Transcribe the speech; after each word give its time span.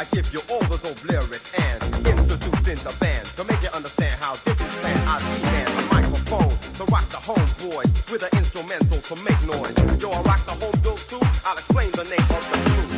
I 0.00 0.04
give 0.12 0.32
you 0.32 0.40
all 0.50 0.60
those 0.60 0.82
old 0.82 1.04
lyrics 1.04 1.52
and 1.60 1.84
introducing 2.08 2.80
the 2.88 2.96
band 3.00 3.26
to 3.36 3.44
make 3.44 3.62
you 3.62 3.68
understand 3.68 4.14
how 4.14 4.32
this 4.32 4.58
is 4.58 4.74
planned. 4.80 5.06
I 5.06 5.18
demand 5.20 5.68
the 5.76 5.84
microphone 5.94 6.56
to 6.78 6.84
rock 6.90 7.06
the 7.10 7.20
homeboy 7.20 7.84
with 8.10 8.22
an 8.22 8.32
instrumental 8.32 8.96
to 8.96 9.14
make 9.22 9.36
noise. 9.44 9.76
Yo, 10.00 10.08
I 10.08 10.22
rock 10.22 10.40
the 10.46 10.56
home 10.56 10.80
bill 10.82 10.96
too. 10.96 11.20
I'll 11.44 11.52
explain 11.52 11.90
the 11.90 12.04
name 12.08 12.28
of 12.32 12.42
the 12.48 12.56
group. 12.64 12.88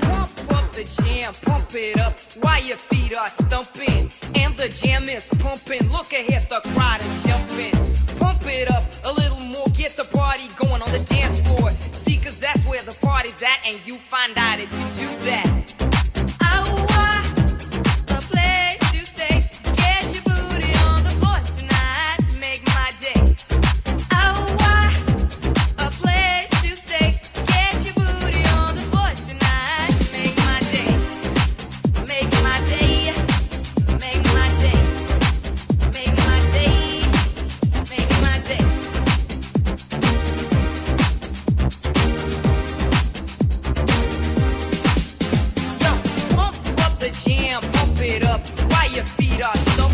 Pump 0.00 0.54
up 0.56 0.72
the 0.72 0.84
jam, 1.04 1.34
pump 1.44 1.74
it 1.74 2.00
up 2.00 2.18
while 2.40 2.62
your 2.64 2.78
feet 2.78 3.14
are 3.14 3.28
stumping. 3.28 4.08
And 4.34 4.56
the 4.56 4.70
jam 4.70 4.89
jam, 47.12 47.60
pump 47.72 48.00
it 48.00 48.24
up 48.24 48.40
while 48.70 48.90
your 48.92 49.04
feet 49.04 49.42
are 49.42 49.56
stumping. 49.56 49.89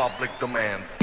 public 0.00 0.30
demand. 0.38 0.99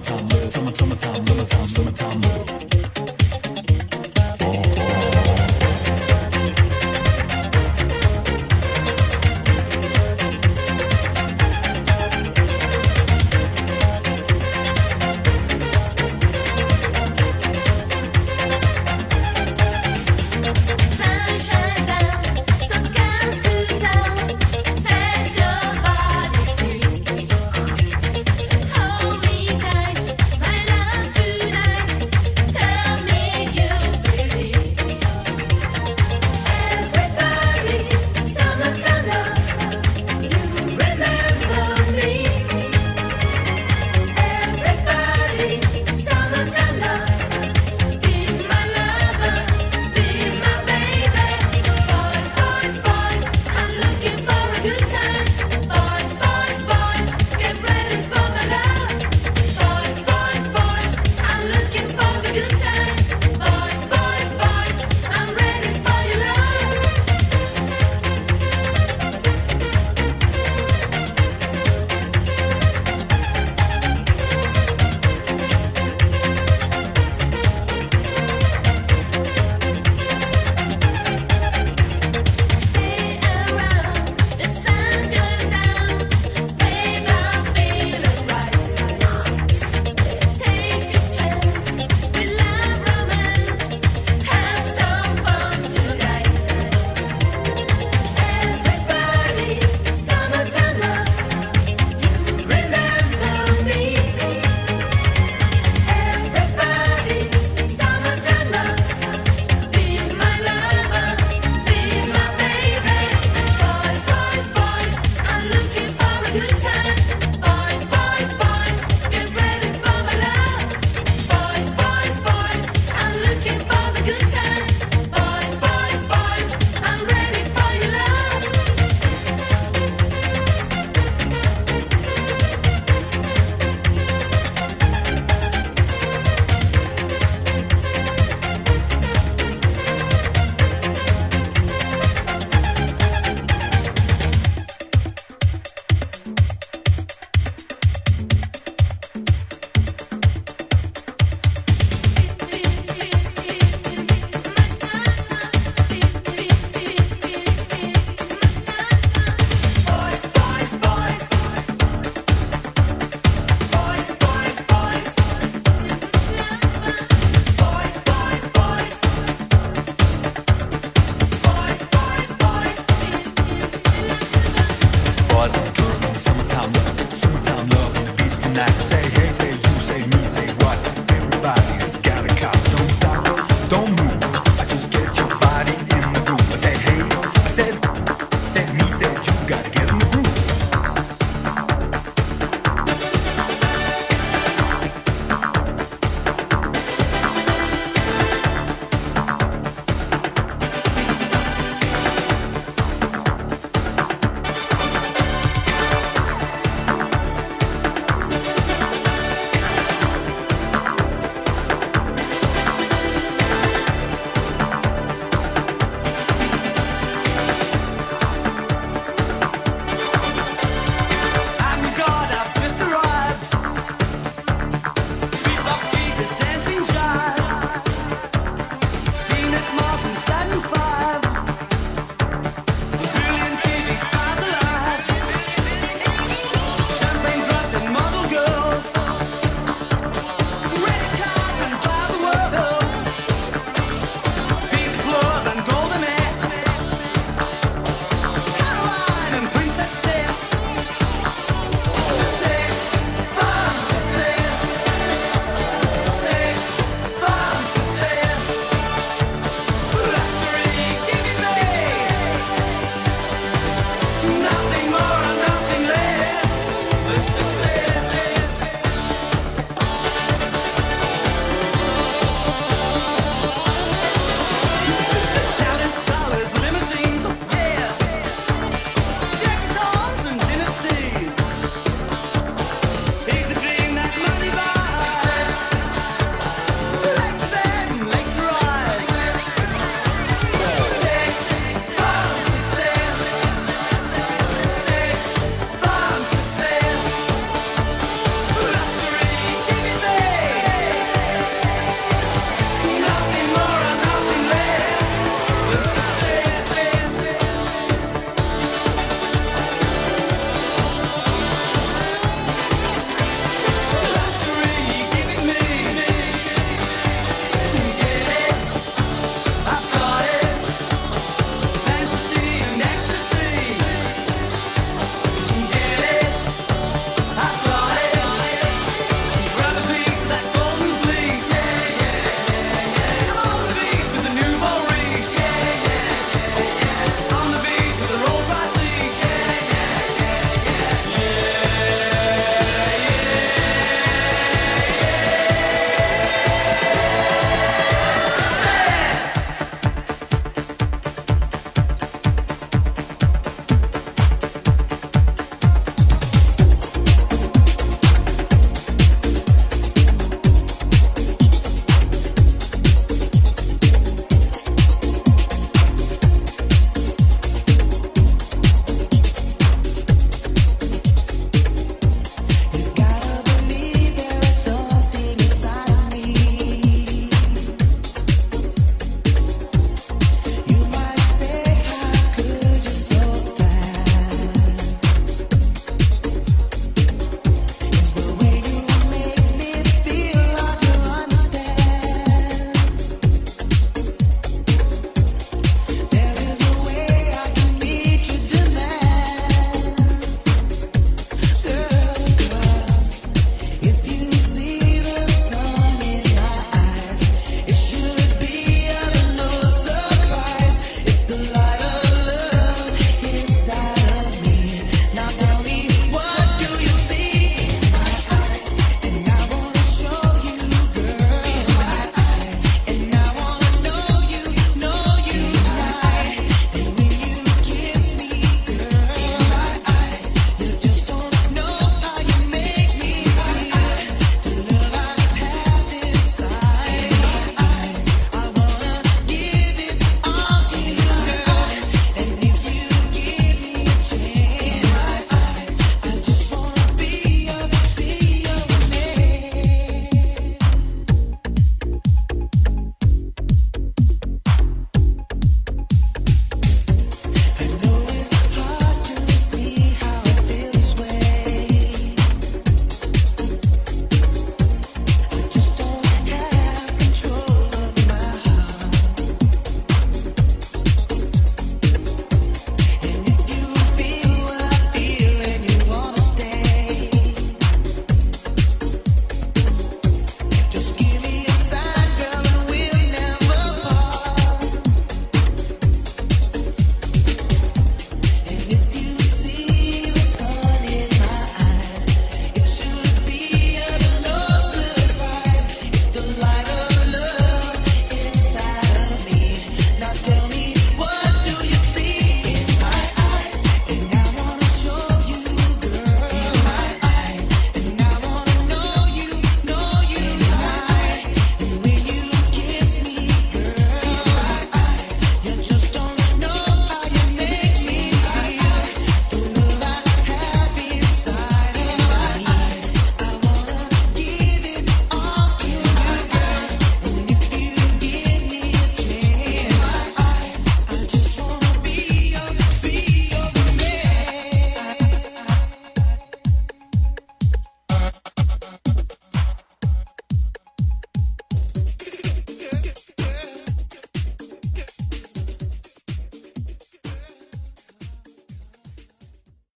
Love. 0.00 0.08
Hard, 0.08 0.32
hard. 0.32 0.50
Tell 0.50 0.64
me, 0.64 0.72
tell 0.72 0.86
me, 0.86 0.88
time 0.88 0.88
love, 0.88 0.88
tell 0.88 0.88
me, 0.88 0.88
tell 0.88 0.88
me, 0.88 0.96
time 0.96 1.36
love, 1.38 1.50
time, 1.50 1.66
summertime 1.68 2.20
love. 2.22 2.69